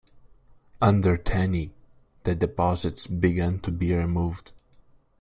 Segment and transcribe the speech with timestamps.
[0.81, 1.75] Under Taney,
[2.23, 4.51] the deposits began to be removed.